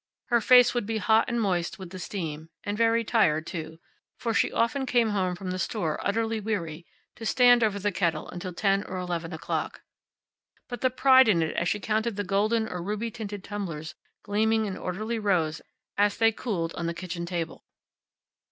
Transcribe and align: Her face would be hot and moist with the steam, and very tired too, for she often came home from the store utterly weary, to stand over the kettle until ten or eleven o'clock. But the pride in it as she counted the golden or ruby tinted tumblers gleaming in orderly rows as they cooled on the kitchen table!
Her 0.29 0.41
face 0.41 0.73
would 0.73 0.87
be 0.87 0.97
hot 0.97 1.25
and 1.27 1.39
moist 1.39 1.77
with 1.77 1.91
the 1.91 1.99
steam, 1.99 2.49
and 2.63 2.75
very 2.75 3.03
tired 3.03 3.45
too, 3.45 3.77
for 4.17 4.33
she 4.33 4.51
often 4.51 4.87
came 4.87 5.09
home 5.11 5.35
from 5.35 5.51
the 5.51 5.59
store 5.59 5.99
utterly 6.03 6.39
weary, 6.39 6.87
to 7.17 7.23
stand 7.23 7.63
over 7.63 7.77
the 7.77 7.91
kettle 7.91 8.27
until 8.29 8.51
ten 8.51 8.83
or 8.85 8.97
eleven 8.97 9.31
o'clock. 9.31 9.83
But 10.67 10.81
the 10.81 10.89
pride 10.89 11.27
in 11.27 11.43
it 11.43 11.55
as 11.55 11.69
she 11.69 11.79
counted 11.79 12.15
the 12.15 12.23
golden 12.23 12.67
or 12.67 12.81
ruby 12.81 13.11
tinted 13.11 13.43
tumblers 13.43 13.93
gleaming 14.23 14.65
in 14.65 14.75
orderly 14.75 15.19
rows 15.19 15.61
as 15.99 16.17
they 16.17 16.31
cooled 16.31 16.73
on 16.73 16.87
the 16.87 16.95
kitchen 16.95 17.27
table! 17.27 17.63